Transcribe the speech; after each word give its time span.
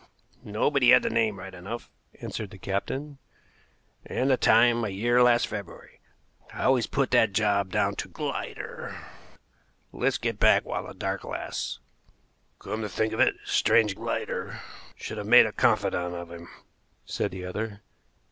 "No; 0.43 0.71
but 0.71 0.81
he 0.81 0.89
had 0.89 1.03
the 1.03 1.11
name 1.11 1.37
right 1.37 1.53
enough," 1.53 1.91
answered 2.19 2.49
the 2.49 2.57
captain, 2.57 3.19
"and 4.03 4.31
the 4.31 4.35
time 4.35 4.83
a 4.83 4.89
year 4.89 5.21
last 5.21 5.45
February. 5.45 5.99
I 6.51 6.63
always 6.63 6.87
put 6.87 7.11
that 7.11 7.33
job 7.33 7.69
down 7.69 7.93
to 7.97 8.07
Glider. 8.09 8.97
Let's 9.93 10.17
get 10.17 10.39
back 10.39 10.65
while 10.65 10.87
the 10.87 10.95
dark 10.95 11.23
lasts." 11.23 11.77
"Come 12.57 12.81
to 12.81 12.89
think 12.89 13.13
of 13.13 13.19
it, 13.19 13.35
it's 13.43 13.51
strange 13.53 13.93
Glider 13.93 14.59
should 14.95 15.19
have 15.19 15.27
made 15.27 15.45
a 15.45 15.51
confidant 15.51 16.15
of 16.15 16.31
him," 16.31 16.49
said 17.05 17.29
the 17.29 17.45
other. 17.45 17.81